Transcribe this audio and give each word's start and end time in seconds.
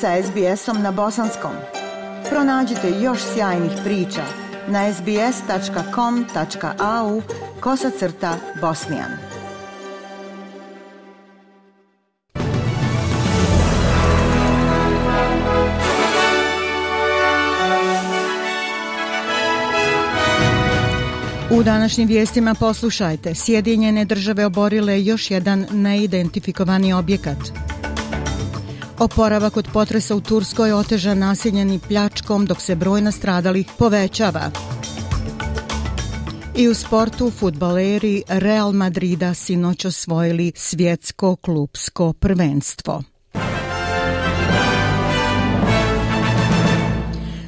sa 0.00 0.22
SBS-om 0.22 0.82
na 0.82 0.92
bosanskom. 0.92 1.52
Pronađite 2.30 2.90
još 3.02 3.18
sjajnih 3.34 3.72
priča 3.84 4.22
na 4.68 4.92
sbs.com.au 4.94 5.22
kosacrta 7.60 8.36
bosnijan. 8.60 9.10
U 21.50 21.62
današnjim 21.62 22.08
vijestima 22.08 22.54
poslušajte. 22.54 23.34
Sjedinjene 23.34 24.04
države 24.04 24.46
oborile 24.46 25.04
još 25.04 25.30
jedan 25.30 25.66
neidentifikovani 25.72 26.92
objekat. 26.92 27.38
Oporavak 28.98 29.56
od 29.56 29.68
potresa 29.72 30.14
u 30.14 30.20
Turskoj 30.20 30.72
otežan 30.72 31.18
nasilljeni 31.18 31.80
pljačkom 31.88 32.46
dok 32.46 32.60
se 32.60 32.74
broj 32.74 33.00
nastradalih 33.00 33.66
povećava. 33.78 34.50
I 36.56 36.68
u 36.68 36.74
sportu 36.74 37.30
futbaleri 37.30 38.22
Real 38.28 38.72
Madrida 38.72 39.34
sinoć 39.34 39.84
osvojili 39.84 40.52
svjetsko 40.54 41.36
klubsko 41.36 42.12
prvenstvo. 42.12 43.02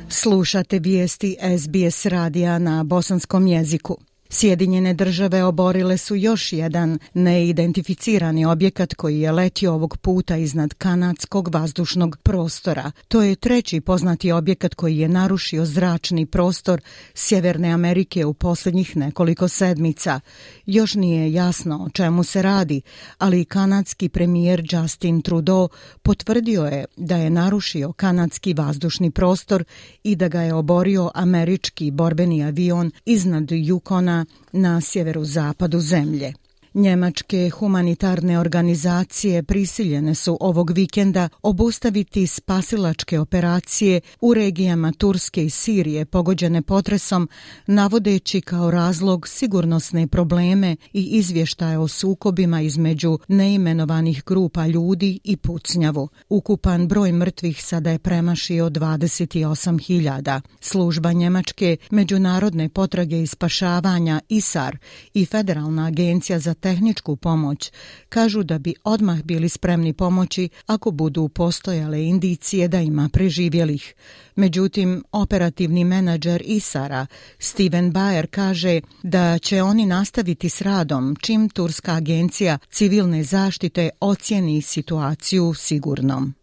Slušate 0.08 0.78
vijesti 0.78 1.36
SBS 1.58 2.06
radija 2.06 2.58
na 2.58 2.84
bosanskom 2.84 3.46
jeziku. 3.46 4.07
Sjedinjene 4.30 4.94
države 4.94 5.44
oborile 5.44 5.96
su 5.96 6.16
još 6.16 6.52
jedan 6.52 6.98
neidentificirani 7.14 8.44
objekat 8.44 8.94
koji 8.94 9.20
je 9.20 9.32
letio 9.32 9.72
ovog 9.72 9.96
puta 9.96 10.36
iznad 10.36 10.74
kanadskog 10.74 11.54
vazdušnog 11.54 12.16
prostora. 12.22 12.92
To 13.08 13.22
je 13.22 13.36
treći 13.36 13.80
poznati 13.80 14.32
objekat 14.32 14.74
koji 14.74 14.98
je 14.98 15.08
narušio 15.08 15.64
zračni 15.64 16.26
prostor 16.26 16.80
Sjeverne 17.14 17.70
Amerike 17.72 18.24
u 18.24 18.34
posljednjih 18.34 18.96
nekoliko 18.96 19.48
sedmica. 19.48 20.20
Još 20.66 20.94
nije 20.94 21.32
jasno 21.32 21.84
o 21.84 21.90
čemu 21.90 22.24
se 22.24 22.42
radi, 22.42 22.80
ali 23.18 23.44
kanadski 23.44 24.08
premijer 24.08 24.68
Justin 24.72 25.22
Trudeau 25.22 25.68
potvrdio 26.02 26.64
je 26.64 26.84
da 26.96 27.16
je 27.16 27.30
narušio 27.30 27.92
kanadski 27.92 28.54
vazdušni 28.54 29.10
prostor 29.10 29.64
i 30.02 30.16
da 30.16 30.28
ga 30.28 30.40
je 30.40 30.54
oborio 30.54 31.10
američki 31.14 31.90
borbeni 31.90 32.44
avion 32.44 32.90
iznad 33.04 33.44
Yukona 33.44 34.17
na 34.52 34.80
sjeveru-zapadu 34.80 35.80
zemlje. 35.80 36.34
Njemačke 36.78 37.50
humanitarne 37.50 38.38
organizacije 38.38 39.42
prisiljene 39.42 40.14
su 40.14 40.38
ovog 40.40 40.70
vikenda 40.70 41.28
obustaviti 41.42 42.26
spasilačke 42.26 43.20
operacije 43.20 44.00
u 44.20 44.34
regijama 44.34 44.92
Turske 44.98 45.44
i 45.44 45.50
Sirije 45.50 46.04
pogođene 46.04 46.62
potresom, 46.62 47.28
navodeći 47.66 48.40
kao 48.40 48.70
razlog 48.70 49.28
sigurnosne 49.28 50.06
probleme 50.06 50.76
i 50.92 51.02
izvještaje 51.02 51.78
o 51.78 51.88
sukobima 51.88 52.60
između 52.60 53.18
neimenovanih 53.28 54.22
grupa 54.26 54.66
ljudi 54.66 55.20
i 55.24 55.36
pucnjavu. 55.36 56.08
Ukupan 56.28 56.88
broj 56.88 57.12
mrtvih 57.12 57.64
sada 57.64 57.90
je 57.90 57.98
premašio 57.98 58.70
28.000. 58.70 60.40
Služba 60.60 61.12
Njemačke, 61.12 61.76
Međunarodne 61.90 62.68
potrage 62.68 63.22
i 63.22 63.26
spašavanja 63.26 64.20
ISAR 64.28 64.78
i 65.14 65.26
Federalna 65.26 65.86
agencija 65.86 66.38
za 66.38 66.54
tehničku 66.68 67.16
pomoć, 67.16 67.70
kažu 68.08 68.42
da 68.42 68.58
bi 68.58 68.74
odmah 68.84 69.22
bili 69.22 69.48
spremni 69.48 69.92
pomoći 69.92 70.48
ako 70.66 70.90
budu 70.90 71.28
postojale 71.28 72.04
indicije 72.04 72.68
da 72.68 72.80
ima 72.80 73.08
preživjelih. 73.12 73.94
Međutim, 74.36 75.04
operativni 75.12 75.84
menadžer 75.84 76.42
Isara, 76.44 77.06
Steven 77.38 77.92
Bayer, 77.92 78.26
kaže 78.26 78.80
da 79.02 79.38
će 79.38 79.62
oni 79.62 79.86
nastaviti 79.86 80.48
s 80.48 80.60
radom 80.60 81.16
čim 81.20 81.48
Turska 81.48 81.94
agencija 81.94 82.58
civilne 82.70 83.22
zaštite 83.24 83.90
ocijeni 84.00 84.62
situaciju 84.62 85.54
sigurnom. 85.54 86.37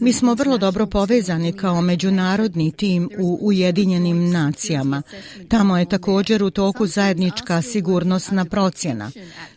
Mi 0.00 0.12
smo 0.12 0.34
vrlo 0.34 0.58
dobro 0.58 0.86
povezani 0.86 1.52
kao 1.52 1.80
međunarodni 1.80 2.72
tim 2.72 3.10
u 3.18 3.38
Ujedinjenim 3.40 4.30
nacijama. 4.30 5.02
Tamo 5.48 5.78
je 5.78 5.88
također 5.88 6.42
u 6.42 6.50
toku 6.50 6.86
zajednička 6.86 7.62
sigurnosna 7.62 8.44
procjena. 8.44 9.10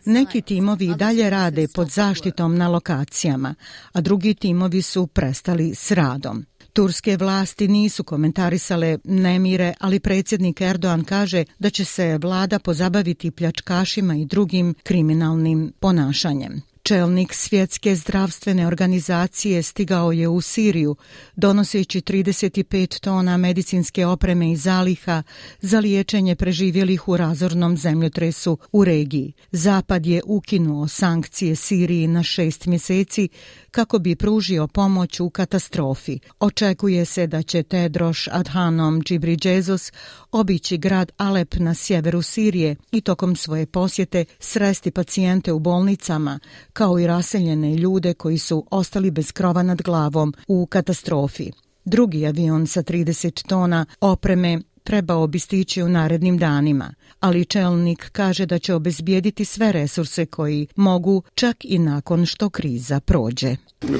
Neki 0.04 0.42
timovi 0.42 0.94
dalje 0.94 1.30
rade 1.30 1.66
pod 1.74 1.88
zaštitom 1.88 2.56
na 2.56 2.68
lokacijama, 2.68 3.54
a 3.92 4.00
drugi 4.00 4.34
timovi 4.34 4.82
su 4.82 5.06
prestali 5.06 5.74
s 5.74 5.90
radom. 5.90 6.46
Turske 6.72 7.16
vlasti 7.16 7.68
nisu 7.68 8.04
komentarisale 8.04 8.98
nemire, 9.04 9.74
ali 9.80 10.00
predsjednik 10.00 10.60
Erdoğan 10.60 11.04
kaže 11.04 11.44
da 11.58 11.70
će 11.70 11.84
se 11.84 12.18
vlada 12.18 12.58
pozabaviti 12.58 13.30
pljačkašima 13.30 14.16
i 14.16 14.24
drugim 14.24 14.74
kriminalnim 14.82 15.72
ponašanjem. 15.80 16.62
Čelnik 16.86 17.34
svjetske 17.34 17.96
zdravstvene 17.96 18.66
organizacije 18.66 19.62
stigao 19.62 20.12
je 20.12 20.28
u 20.28 20.40
Siriju, 20.40 20.96
donoseći 21.36 22.00
35 22.00 23.00
tona 23.00 23.36
medicinske 23.36 24.06
opreme 24.06 24.52
i 24.52 24.56
zaliha 24.56 25.22
za 25.60 25.80
liječenje 25.80 26.36
preživjelih 26.36 27.08
u 27.08 27.16
razornom 27.16 27.76
zemljotresu 27.76 28.58
u 28.72 28.84
regiji. 28.84 29.32
Zapad 29.50 30.06
je 30.06 30.22
ukinuo 30.26 30.88
sankcije 30.88 31.56
Siriji 31.56 32.06
na 32.06 32.22
šest 32.22 32.66
mjeseci 32.66 33.28
kako 33.76 33.98
bi 33.98 34.16
pružio 34.16 34.66
pomoć 34.66 35.20
u 35.20 35.30
katastrofi. 35.30 36.18
Očekuje 36.40 37.04
se 37.04 37.26
da 37.26 37.42
će 37.42 37.62
Tedroš 37.62 38.28
Adhanom 38.32 39.02
Džibriđezos 39.02 39.92
obići 40.32 40.78
grad 40.78 41.12
Alep 41.16 41.54
na 41.54 41.74
sjeveru 41.74 42.22
Sirije 42.22 42.76
i 42.92 43.00
tokom 43.00 43.36
svoje 43.36 43.66
posjete 43.66 44.24
sresti 44.38 44.90
pacijente 44.90 45.52
u 45.52 45.58
bolnicama, 45.58 46.38
kao 46.72 46.98
i 46.98 47.06
raseljene 47.06 47.74
ljude 47.74 48.14
koji 48.14 48.38
su 48.38 48.66
ostali 48.70 49.10
bez 49.10 49.32
krova 49.32 49.62
nad 49.62 49.82
glavom 49.82 50.34
u 50.48 50.66
katastrofi. 50.66 51.50
Drugi 51.84 52.26
avion 52.26 52.66
sa 52.66 52.82
30 52.82 53.46
tona 53.46 53.86
opreme 54.00 54.60
trebao 54.86 55.26
bi 55.26 55.38
stići 55.38 55.82
u 55.82 55.88
narednim 55.88 56.38
danima, 56.38 56.94
ali 57.20 57.44
čelnik 57.44 58.10
kaže 58.12 58.46
da 58.46 58.58
će 58.58 58.74
obezbijediti 58.74 59.44
sve 59.44 59.72
resurse 59.72 60.26
koji 60.26 60.66
mogu 60.76 61.22
čak 61.34 61.56
i 61.64 61.78
nakon 61.78 62.26
što 62.26 62.50
kriza 62.50 63.00
prođe. 63.00 63.56
Uh, 63.82 63.90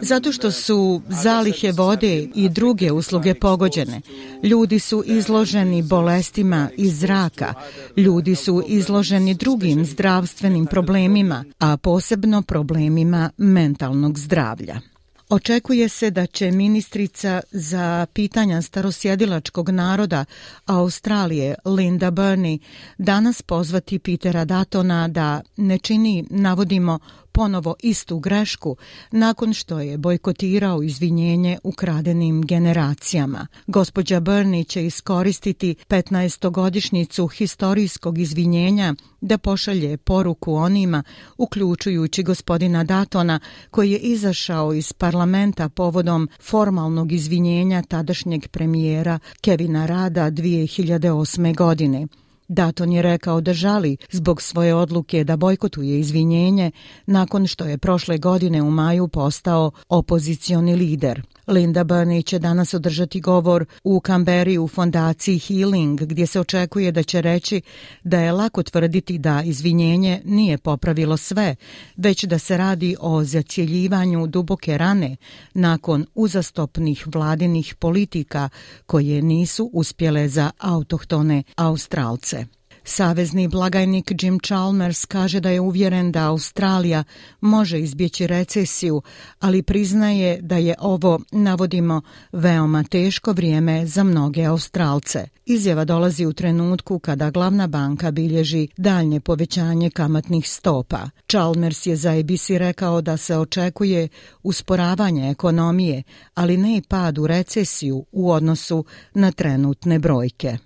Zato 0.00 0.32
što 0.32 0.50
su 0.50 1.02
zalihe 1.08 1.72
vode 1.72 2.28
i 2.34 2.48
druge 2.48 2.92
usluge 2.92 3.34
pogođene. 3.34 4.00
Ljudi 4.42 4.78
su 4.78 5.02
izloženi 5.06 5.82
bolestima 5.82 6.68
iz 6.76 6.98
zraka, 6.98 7.54
ljudi 7.96 8.34
su 8.34 8.62
izloženi 8.66 9.34
drugim 9.34 9.84
zdravstvenim 9.84 10.66
problemima, 10.66 11.44
a 11.58 11.76
posebno 11.76 12.42
problemima 12.42 13.30
mentalnog 13.36 14.18
zdravlja. 14.18 14.80
Očekuje 15.28 15.88
se 15.88 16.10
da 16.10 16.26
će 16.26 16.50
ministrica 16.50 17.40
za 17.50 18.06
pitanja 18.12 18.62
starosjedilačkog 18.62 19.68
naroda 19.70 20.24
Australije 20.66 21.54
Linda 21.64 22.10
Burney 22.10 22.58
danas 22.98 23.42
pozvati 23.42 23.98
Petera 23.98 24.44
Datona 24.44 25.08
da 25.08 25.40
ne 25.56 25.78
čini, 25.78 26.26
navodimo, 26.30 26.98
ponovo 27.36 27.74
istu 27.82 28.18
grešku 28.18 28.76
nakon 29.10 29.54
što 29.54 29.80
je 29.80 29.98
bojkotirao 29.98 30.82
izvinjenje 30.82 31.58
ukradenim 31.62 32.42
generacijama. 32.42 33.46
Gospođa 33.66 34.20
Bernie 34.20 34.64
će 34.64 34.86
iskoristiti 34.86 35.74
15-godišnjicu 35.88 37.28
historijskog 37.28 38.18
izvinjenja 38.18 38.94
da 39.20 39.38
pošalje 39.38 39.96
poruku 39.96 40.54
onima, 40.54 41.02
uključujući 41.38 42.22
gospodina 42.22 42.84
Datona, 42.84 43.40
koji 43.70 43.90
je 43.90 43.98
izašao 43.98 44.74
iz 44.74 44.92
parlamenta 44.92 45.68
povodom 45.68 46.28
formalnog 46.40 47.12
izvinjenja 47.12 47.82
tadašnjeg 47.82 48.48
premijera 48.48 49.18
Kevina 49.40 49.86
Rada 49.86 50.30
2008. 50.30 51.56
godine. 51.56 52.06
Daton 52.48 52.92
je 52.92 53.02
rekao 53.02 53.40
da 53.40 53.52
žali 53.52 53.96
zbog 54.10 54.42
svoje 54.42 54.74
odluke 54.74 55.24
da 55.24 55.36
bojkotuje 55.36 56.00
izvinjenje 56.00 56.70
nakon 57.06 57.46
što 57.46 57.64
je 57.64 57.78
prošle 57.78 58.18
godine 58.18 58.62
u 58.62 58.70
maju 58.70 59.08
postao 59.08 59.70
opozicioni 59.88 60.74
lider. 60.74 61.22
Linda 61.46 61.84
Burney 61.84 62.24
će 62.24 62.38
danas 62.38 62.74
održati 62.74 63.20
govor 63.20 63.64
u 63.84 64.00
Kamberi 64.00 64.58
u 64.58 64.68
fondaciji 64.68 65.38
Healing, 65.38 66.00
gdje 66.00 66.26
se 66.26 66.40
očekuje 66.40 66.92
da 66.92 67.02
će 67.02 67.20
reći 67.20 67.60
da 68.04 68.20
je 68.20 68.32
lako 68.32 68.62
tvrditi 68.62 69.18
da 69.18 69.42
izvinjenje 69.42 70.22
nije 70.24 70.58
popravilo 70.58 71.16
sve, 71.16 71.56
već 71.96 72.24
da 72.24 72.38
se 72.38 72.56
radi 72.56 72.96
o 73.00 73.24
zacjeljivanju 73.24 74.26
duboke 74.26 74.78
rane 74.78 75.16
nakon 75.54 76.06
uzastopnih 76.14 77.06
vladinih 77.06 77.74
politika 77.74 78.48
koje 78.86 79.22
nisu 79.22 79.70
uspjele 79.72 80.28
za 80.28 80.50
autohtone 80.58 81.42
Australce. 81.56 82.55
Savezni 82.88 83.48
blagajnik 83.48 84.12
Jim 84.22 84.38
Chalmers 84.40 85.04
kaže 85.04 85.40
da 85.40 85.50
je 85.50 85.60
uvjeren 85.60 86.12
da 86.12 86.28
Australija 86.28 87.04
može 87.40 87.80
izbjeći 87.80 88.26
recesiju, 88.26 89.02
ali 89.40 89.62
priznaje 89.62 90.40
da 90.42 90.56
je 90.56 90.74
ovo, 90.78 91.20
navodimo, 91.32 92.02
veoma 92.32 92.82
teško 92.82 93.32
vrijeme 93.32 93.86
za 93.86 94.04
mnoge 94.04 94.44
Australce. 94.44 95.28
Izjava 95.46 95.84
dolazi 95.84 96.26
u 96.26 96.32
trenutku 96.32 96.98
kada 96.98 97.30
glavna 97.30 97.66
banka 97.66 98.10
bilježi 98.10 98.68
daljnje 98.76 99.20
povećanje 99.20 99.90
kamatnih 99.90 100.50
stopa. 100.50 101.10
Chalmers 101.30 101.86
je 101.86 101.96
za 101.96 102.10
ABC 102.10 102.50
rekao 102.50 103.00
da 103.00 103.16
se 103.16 103.36
očekuje 103.38 104.08
usporavanje 104.42 105.30
ekonomije, 105.30 106.02
ali 106.34 106.56
ne 106.56 106.76
i 106.76 106.82
pad 106.82 107.18
u 107.18 107.26
recesiju 107.26 108.04
u 108.12 108.30
odnosu 108.30 108.84
na 109.14 109.32
trenutne 109.32 109.98
brojke. 109.98 110.58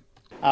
Uh, 0.42 0.48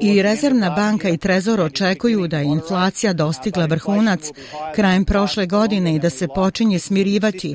I 0.00 0.22
Rezervna 0.22 0.70
banka 0.70 1.08
i 1.08 1.16
Trezor 1.16 1.60
očekuju 1.60 2.28
da 2.28 2.38
je 2.38 2.44
inflacija 2.44 3.12
dostigla 3.12 3.66
vrhunac 3.66 4.30
krajem 4.74 5.04
prošle 5.04 5.46
godine 5.46 5.94
i 5.94 5.98
da 5.98 6.10
se 6.10 6.28
počinje 6.34 6.78
smirivati, 6.78 7.54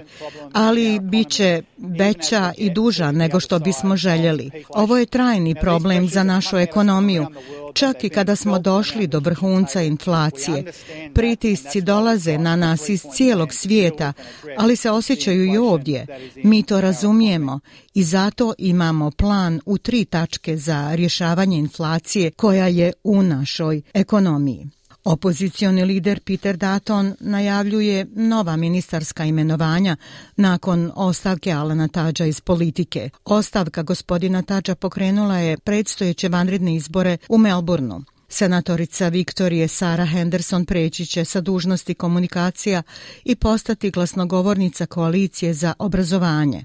ali 0.54 1.00
bit 1.00 1.30
će 1.30 1.62
veća 1.78 2.54
i 2.58 2.70
duža 2.70 3.12
nego 3.12 3.40
što 3.40 3.60
bismo 3.60 3.98
željeli. 3.98 4.52
Ovo 4.70 4.98
je 4.98 5.06
trajni 5.06 5.56
problem 5.56 6.08
za 6.08 6.24
našu 6.24 6.58
ekonomiju. 6.58 7.28
Čak 7.74 8.04
i 8.04 8.10
kada 8.10 8.36
smo 8.36 8.60
došli 8.60 9.07
do 9.07 9.19
vrhunca 9.19 9.81
inflacije, 9.81 10.71
pritisci 11.13 11.81
dolaze 11.81 12.38
na 12.38 12.56
nas 12.56 12.89
iz 12.89 13.06
cijelog 13.13 13.54
svijeta, 13.54 14.13
ali 14.57 14.75
se 14.75 14.92
osjećaju 14.92 15.54
i 15.54 15.57
ovdje. 15.57 16.07
Mi 16.44 16.63
to 16.63 16.81
razumijemo 16.81 17.60
i 17.94 18.04
zato 18.04 18.54
imamo 18.57 19.12
plan 19.12 19.62
u 19.66 19.77
tri 19.77 20.06
tačke 20.06 20.57
za 20.57 20.95
rješavanje 20.95 21.57
inflacije 21.57 22.31
koja 22.31 22.68
je 22.68 22.94
u 23.04 23.21
našoj 23.24 23.81
ekonomiji. 23.94 24.79
Opozicioni 25.04 25.86
lider 25.86 26.19
Peter 26.19 26.57
Dutton 26.57 27.16
najavljuje 27.19 28.06
nova 28.16 28.56
ministarska 28.56 29.25
imenovanja 29.25 29.96
nakon 30.36 30.92
ostavke 30.96 31.51
Alana 31.51 31.88
Tadža 31.88 32.25
iz 32.25 32.42
politike. 32.42 33.10
Ostavka 33.25 33.84
gospodina 33.84 34.42
Tadža 34.42 34.75
pokrenula 34.75 35.38
je 35.38 35.57
predstojeće 35.57 36.30
vanredne 36.30 36.75
izbore 36.75 37.18
u 37.30 37.38
Melbourneu. 37.38 38.01
Senatorica 38.30 39.07
Viktorije 39.07 39.68
Sara 39.68 40.06
Henderson 40.06 40.66
preći 40.66 41.06
će 41.06 41.25
sa 41.25 41.42
dužnosti 41.42 41.94
komunikacija 41.94 42.84
i 43.24 43.36
postati 43.36 43.92
glasnogovornica 43.92 44.86
koalicije 44.86 45.54
za 45.54 45.74
obrazovanje. 45.80 46.63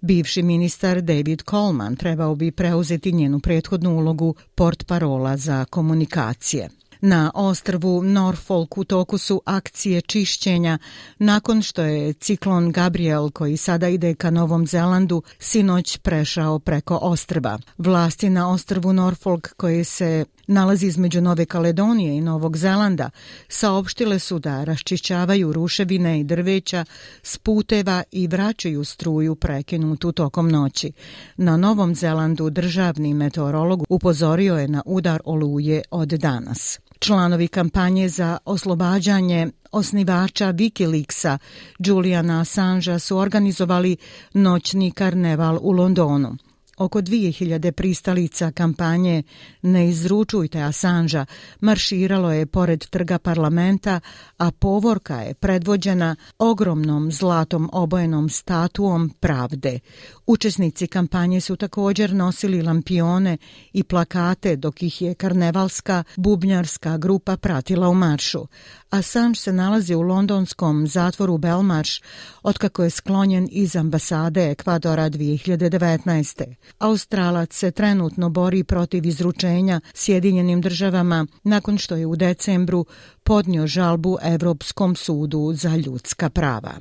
Bivši 0.00 0.42
ministar 0.42 1.00
David 1.00 1.42
Coleman 1.50 1.96
trebao 1.96 2.34
bi 2.34 2.50
preuzeti 2.50 3.12
njenu 3.12 3.40
prethodnu 3.40 3.96
ulogu 3.96 4.34
port 4.54 4.86
parola 4.86 5.36
za 5.36 5.64
komunikacije. 5.64 6.79
Na 7.00 7.30
ostrvu 7.34 8.02
Norfolk 8.02 8.78
u 8.78 8.84
toku 8.84 9.18
su 9.18 9.42
akcije 9.44 10.00
čišćenja 10.00 10.78
nakon 11.18 11.62
što 11.62 11.82
je 11.82 12.12
ciklon 12.12 12.72
Gabriel 12.72 13.30
koji 13.30 13.56
sada 13.56 13.88
ide 13.88 14.14
ka 14.14 14.30
Novom 14.30 14.66
Zelandu 14.66 15.22
sinoć 15.38 15.96
prešao 15.96 16.58
preko 16.58 16.98
ostrva. 17.02 17.58
Vlasti 17.78 18.30
na 18.30 18.50
ostrvu 18.50 18.92
Norfolk 18.92 19.54
koje 19.56 19.84
se 19.84 20.24
nalazi 20.46 20.86
između 20.86 21.20
Nove 21.20 21.46
Kaledonije 21.46 22.16
i 22.16 22.20
Novog 22.20 22.56
Zelanda 22.56 23.10
saopštile 23.48 24.18
su 24.18 24.38
da 24.38 24.64
raščišćavaju 24.64 25.52
ruševine 25.52 26.20
i 26.20 26.24
drveća 26.24 26.84
s 27.22 27.38
puteva 27.38 28.02
i 28.12 28.26
vraćaju 28.26 28.84
struju 28.84 29.34
prekinutu 29.34 30.12
tokom 30.12 30.48
noći. 30.48 30.92
Na 31.36 31.56
Novom 31.56 31.94
Zelandu 31.94 32.50
državni 32.50 33.14
meteorolog 33.14 33.84
upozorio 33.88 34.58
je 34.58 34.68
na 34.68 34.82
udar 34.86 35.20
oluje 35.24 35.82
od 35.90 36.08
danas. 36.08 36.80
Članovi 37.00 37.48
kampanje 37.48 38.08
za 38.08 38.38
oslobađanje 38.44 39.48
osnivača 39.72 40.52
Wikileaksa 40.52 41.38
Juliana 41.78 42.40
Assangea 42.40 42.98
su 42.98 43.18
organizovali 43.18 43.96
noćni 44.34 44.90
karneval 44.90 45.58
u 45.62 45.70
Londonu. 45.70 46.36
Oko 46.80 47.00
2000 47.00 47.70
pristalica 47.70 48.52
kampanje 48.52 49.22
Ne 49.62 49.88
izručujte 49.88 50.62
Assangea 50.62 51.26
marširalo 51.60 52.32
je 52.32 52.46
pored 52.46 52.86
trga 52.86 53.18
parlamenta, 53.18 54.00
a 54.38 54.50
povorka 54.50 55.16
je 55.16 55.34
predvođena 55.34 56.16
ogromnom 56.38 57.12
zlatom 57.12 57.70
obojenom 57.72 58.28
statuom 58.28 59.10
pravde. 59.20 59.78
Učesnici 60.26 60.86
kampanje 60.86 61.40
su 61.40 61.56
također 61.56 62.14
nosili 62.14 62.62
lampione 62.62 63.38
i 63.72 63.82
plakate 63.82 64.56
dok 64.56 64.82
ih 64.82 65.02
je 65.02 65.14
karnevalska 65.14 66.04
bubnjarska 66.16 66.98
grupa 66.98 67.36
pratila 67.36 67.88
u 67.88 67.94
maršu. 67.94 68.46
Assange 68.90 69.34
se 69.34 69.52
nalazi 69.52 69.94
u 69.94 70.00
londonskom 70.00 70.86
zatvoru 70.86 71.38
Belmarsh 71.38 72.02
otkako 72.42 72.84
je 72.84 72.90
sklonjen 72.90 73.48
iz 73.50 73.76
ambasade 73.76 74.50
Ekvadora 74.50 75.10
2019. 75.10 76.69
Australac 76.78 77.54
se 77.54 77.70
trenutno 77.70 78.28
bori 78.28 78.64
protiv 78.64 79.06
izručenja 79.06 79.80
Sjedinjenim 79.94 80.60
državama 80.60 81.26
nakon 81.44 81.78
što 81.78 81.96
je 81.96 82.06
u 82.06 82.16
decembru 82.16 82.86
podnio 83.22 83.66
žalbu 83.66 84.18
Evropskom 84.22 84.96
sudu 84.96 85.52
za 85.54 85.76
ljudska 85.76 86.30
prava. 86.30 86.72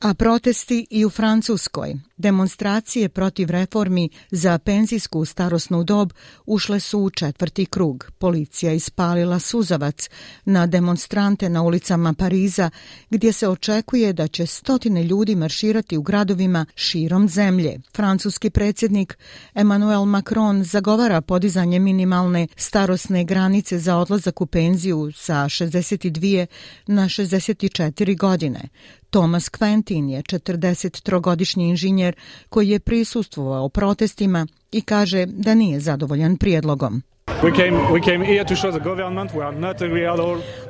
A 0.00 0.14
protesti 0.14 0.86
i 0.90 1.04
u 1.04 1.10
Francuskoj. 1.10 1.94
Demonstracije 2.18 3.08
protiv 3.08 3.50
reformi 3.50 4.08
za 4.30 4.58
penzijsku 4.58 5.24
starosnu 5.24 5.84
dob 5.84 6.12
ušle 6.46 6.80
su 6.80 6.98
u 6.98 7.10
četvrti 7.10 7.66
krug. 7.66 8.10
Policija 8.18 8.72
ispalila 8.72 9.38
suzavac 9.38 10.08
na 10.44 10.66
demonstrante 10.66 11.48
na 11.48 11.62
ulicama 11.62 12.12
Pariza, 12.12 12.70
gdje 13.10 13.32
se 13.32 13.48
očekuje 13.48 14.12
da 14.12 14.28
će 14.28 14.46
stotine 14.46 15.04
ljudi 15.04 15.34
marširati 15.34 15.96
u 15.96 16.02
gradovima 16.02 16.66
širom 16.74 17.28
zemlje. 17.28 17.80
Francuski 17.96 18.50
predsjednik 18.50 19.18
Emmanuel 19.54 20.04
Macron 20.04 20.64
zagovara 20.64 21.20
podizanje 21.20 21.78
minimalne 21.78 22.48
starosne 22.56 23.24
granice 23.24 23.78
za 23.78 23.96
odlazak 23.96 24.40
u 24.40 24.46
penziju 24.46 25.12
sa 25.14 25.34
62 25.34 26.46
na 26.86 27.04
64 27.04 28.18
godine. 28.18 28.68
Thomas 29.10 29.48
Quentin 29.48 30.08
je 30.08 30.22
43-godišnji 30.22 31.68
inženjer 31.68 32.05
koji 32.48 32.68
je 32.68 32.80
prisustvovao 32.80 33.68
protestima 33.68 34.46
i 34.72 34.80
kaže 34.80 35.26
da 35.26 35.54
nije 35.54 35.80
zadovoljan 35.80 36.36
prijedlogom. 36.36 37.02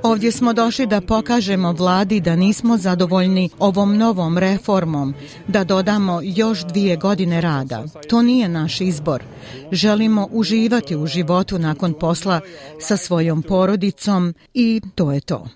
Ovdje 0.02 0.32
smo 0.32 0.52
došli 0.52 0.86
da 0.86 1.00
pokažemo 1.00 1.72
vladi 1.72 2.20
da 2.20 2.36
nismo 2.36 2.76
zadovoljni 2.76 3.50
ovom 3.58 3.96
novom 3.96 4.38
reformom, 4.38 5.14
da 5.48 5.64
dodamo 5.64 6.20
još 6.22 6.64
dvije 6.64 6.96
godine 6.96 7.40
rada. 7.40 7.84
To 8.08 8.22
nije 8.22 8.48
naš 8.48 8.80
izbor. 8.80 9.22
Želimo 9.72 10.28
uživati 10.30 10.96
u 10.96 11.06
životu 11.06 11.58
nakon 11.58 11.94
posla 11.94 12.40
sa 12.80 12.96
svojom 12.96 13.42
porodicom 13.42 14.34
i 14.54 14.80
to 14.94 15.12
je 15.12 15.20
to. 15.20 15.46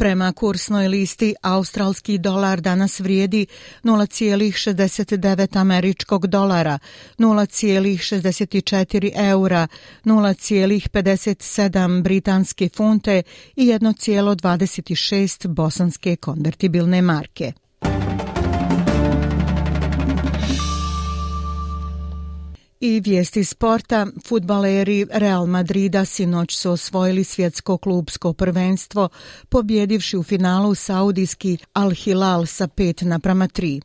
Prema 0.00 0.32
kursnoj 0.32 0.88
listi, 0.88 1.34
australski 1.42 2.18
dolar 2.18 2.60
danas 2.60 3.00
vrijedi 3.00 3.46
0,69 3.82 5.60
američkog 5.60 6.26
dolara, 6.26 6.78
0,64 7.18 9.10
eura, 9.30 9.68
0,57 10.04 12.02
britanske 12.02 12.68
funte 12.76 13.22
i 13.56 13.66
1,26 13.66 15.46
bosanske 15.46 16.16
konvertibilne 16.16 17.02
marke. 17.02 17.52
I 22.82 23.00
vijesti 23.00 23.44
sporta, 23.44 24.06
futbaleri 24.26 25.06
Real 25.12 25.46
Madrida 25.46 26.04
sinoć 26.04 26.56
su 26.56 26.70
osvojili 26.70 27.24
svjetsko 27.24 27.78
klubsko 27.78 28.32
prvenstvo, 28.32 29.08
pobjedivši 29.48 30.16
u 30.16 30.22
finalu 30.22 30.74
saudijski 30.74 31.58
Al 31.72 31.90
Hilal 31.90 32.46
sa 32.46 32.66
5 32.68 33.04
naprama 33.04 33.48
3. 33.48 33.80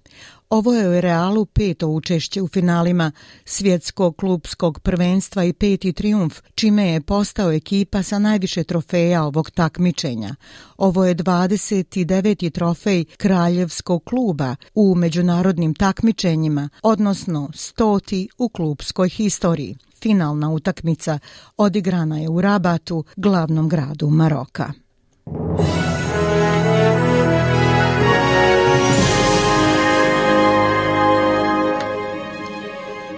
Ovo 0.50 0.74
je 0.74 0.98
u 0.98 1.02
Realu 1.02 1.46
peto 1.46 1.88
učešće 1.88 2.42
u 2.42 2.48
finalima 2.48 3.12
svjetskog 3.46 4.18
klubskog 4.18 4.80
prvenstva 4.80 5.44
i 5.44 5.54
peti 5.54 5.94
triumf, 5.94 6.42
čime 6.56 6.88
je 6.88 7.02
postao 7.02 7.52
ekipa 7.52 8.04
sa 8.04 8.20
najviše 8.20 8.64
trofeja 8.64 9.24
ovog 9.24 9.52
takmičenja. 9.52 10.36
Ovo 10.78 11.06
je 11.06 11.16
29. 11.16 12.50
trofej 12.52 13.06
kraljevskog 13.18 14.04
kluba 14.04 14.56
u 14.76 14.96
međunarodnim 14.96 15.74
takmičenjima, 15.74 16.70
odnosno 16.84 17.50
stoti 17.54 18.30
u 18.38 18.50
klubskoj 18.50 19.10
historiji. 19.10 19.78
Finalna 20.02 20.50
utakmica 20.50 21.20
odigrana 21.58 22.20
je 22.20 22.30
u 22.30 22.42
Rabatu, 22.42 23.04
glavnom 23.16 23.70
gradu 23.70 24.10
Maroka. 24.10 24.74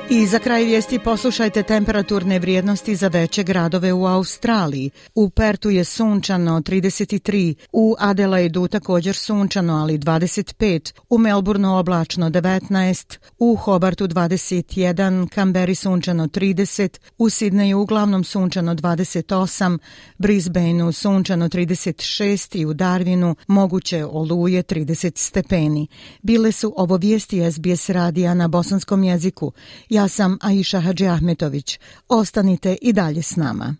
I 0.10 0.28
za 0.28 0.40
kraj 0.40 0.64
vijesti 0.64 1.00
poslušajte 1.00 1.64
temperaturne 1.64 2.40
vrijednosti 2.40 2.96
za 2.96 3.08
veće 3.08 3.44
gradove 3.44 3.94
u 3.94 4.06
Australiji. 4.06 4.90
U 5.16 5.30
Pertu 5.30 5.70
je 5.70 5.84
sunčano 5.84 6.62
33, 6.62 7.56
u 7.72 7.96
Adelaidu 8.00 8.68
također 8.68 9.16
sunčano 9.16 9.74
ali 9.74 9.98
25, 9.98 10.94
u 11.10 11.18
Melbourneu 11.18 11.76
oblačno 11.76 12.30
19, 12.30 13.18
u 13.40 13.56
Hobartu 13.56 14.08
21, 14.08 15.30
Kamberi 15.30 15.76
sunčano 15.76 16.28
30, 16.28 16.98
u 17.18 17.30
Sidneju 17.30 17.80
uglavnom 17.80 18.24
sunčano 18.24 18.76
28, 18.76 19.78
Brisbaneu 20.18 20.92
sunčano 20.92 21.50
36 21.50 22.58
i 22.58 22.66
u 22.66 22.74
Darwinu 22.74 23.36
moguće 23.48 24.06
oluje 24.06 24.64
30 24.64 25.12
stepeni. 25.18 25.88
Bile 26.22 26.52
su 26.52 26.74
ovo 26.78 26.98
vijesti 26.98 27.52
SBS 27.52 27.90
radija 27.90 28.34
na 28.34 28.48
bosanskom 28.48 29.04
jeziku. 29.04 29.52
Ja 29.98 30.08
sam 30.08 30.38
Aisha 30.42 30.80
Hadži 30.80 31.08
Ahmetović. 31.08 31.80
Ostanite 32.08 32.78
i 32.82 32.94
dalje 32.94 33.24
s 33.24 33.36
nama. 33.36 33.76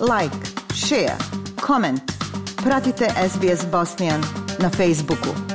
Like, 0.00 0.36
share, 0.74 1.16
comment. 1.66 2.02
Pratite 2.64 3.08
SBS 3.28 3.66
Bosnian 3.72 4.22
na 4.58 4.70
Facebooku. 4.70 5.51